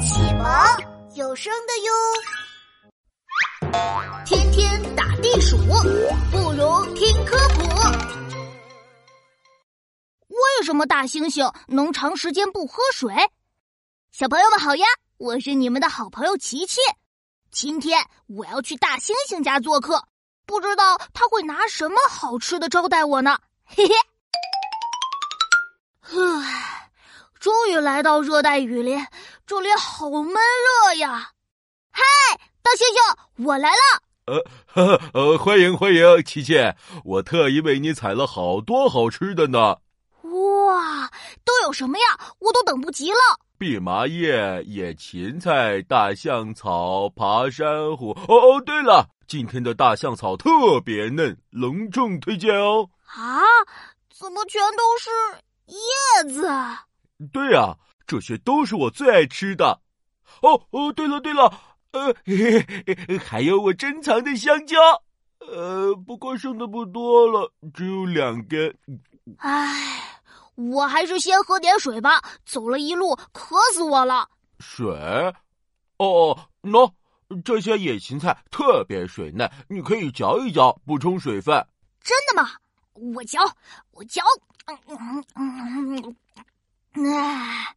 [0.00, 0.46] 启蒙
[1.14, 1.92] 有声的哟。
[4.24, 5.58] 天天打地鼠，
[6.30, 7.60] 不如听科普。
[10.28, 13.14] 为什么大猩猩能长时间不喝水？
[14.10, 14.86] 小朋友们好呀，
[15.18, 16.80] 我是你们的好朋友琪琪。
[17.50, 20.02] 今天我要去大猩猩家做客，
[20.46, 23.38] 不知道他会拿什么好吃的招待我呢？
[23.64, 23.94] 嘿嘿。
[26.02, 26.90] 唉，
[27.38, 29.06] 终于来到热带雨林，
[29.50, 31.32] 这里好闷热呀！
[31.90, 32.02] 嗨，
[32.62, 34.36] 大猩猩，我来了。
[34.74, 36.54] 呃，呃，欢迎欢迎，琪琪，
[37.04, 39.76] 我特意为你采了好多好吃的呢。
[40.22, 41.10] 哇，
[41.44, 42.04] 都有什么呀？
[42.38, 43.18] 我都等不及了。
[43.58, 48.12] 蓖麻叶、野芹菜、大象草、爬山虎。
[48.28, 52.88] 哦哦，对了，今天的大象草特别嫩，隆重推荐哦。
[53.04, 53.42] 啊，
[54.16, 55.10] 怎么全都是？
[55.66, 56.48] 叶子，
[57.32, 57.74] 对呀，
[58.10, 59.80] 这些都是我最爱吃的。
[60.42, 61.44] 哦哦，对了对了，
[61.92, 64.76] 呃嘿嘿， 还有我珍藏的香蕉，
[65.38, 68.76] 呃，不过剩的不多了，只有两根。
[69.38, 70.20] 唉，
[70.56, 74.28] 我还是先喝点水吧，走了一路渴死我了。
[74.58, 74.92] 水？
[75.98, 76.92] 哦，喏，
[77.44, 81.64] 这些野芹菜特别水嫩，你可以嚼一嚼，补充水分。
[82.02, 82.50] 真的吗？
[83.14, 83.38] 我嚼，
[83.92, 84.20] 我嚼。
[84.66, 86.16] 嗯嗯嗯，
[86.92, 87.74] 哎，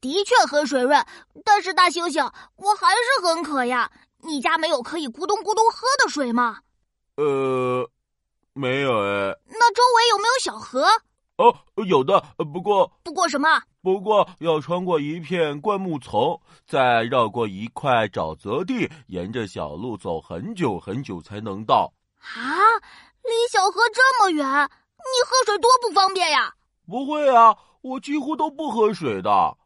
[0.00, 1.04] 的确很水润，
[1.44, 3.90] 但是大猩猩，我还是很渴呀。
[4.24, 6.60] 你家没有可以咕咚咕咚喝的水吗？
[7.16, 7.90] 呃，
[8.52, 9.36] 没有哎。
[9.48, 10.86] 那周围有没有小河？
[11.38, 12.20] 哦，有的，
[12.52, 13.62] 不过不过什么？
[13.82, 21.92] 不过要穿过一片灌木丛，再绕过一块沼泽地，沿着小路走很久很久才能到。
[22.20, 22.46] 啊，
[23.24, 24.46] 离小河这么远。
[24.46, 26.54] 你喝水多不方便呀！
[26.86, 29.30] 不会啊，我几乎都不喝水的。
[29.30, 29.56] 啊，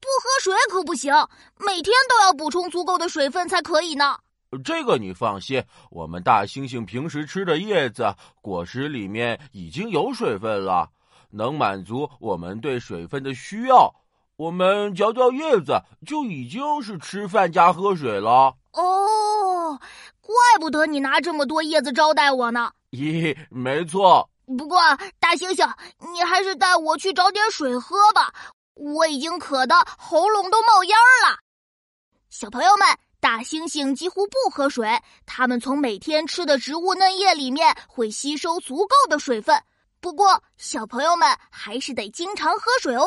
[0.00, 1.12] 不喝水可不行，
[1.58, 4.16] 每天都要补充足够的水分才可以呢。
[4.62, 10.88] 这个你放心，我们大猩猩平时吃的叶子、果实里面已经有水分了，
[11.30, 13.92] 能满足我们对水分的需要。
[14.36, 18.54] 我们嚼嚼叶子就已经是吃饭加喝水了。
[18.72, 19.80] 哦，
[20.20, 22.70] 怪不得你拿这么多叶子招待我呢。
[22.90, 24.28] 咦，没错。
[24.46, 24.78] 不过，
[25.18, 25.72] 大猩猩，
[26.12, 28.32] 你还是带我去找点水喝吧，
[28.74, 30.96] 我已经渴得喉咙都冒烟
[31.26, 31.38] 了。
[32.28, 32.86] 小朋友们，
[33.20, 39.62] 大猩猩几乎不喝水，它们从每天吃的植物嫩叶里面会吸收足够的水分。
[40.00, 43.06] 不过，小朋友们还是得经常喝水哦。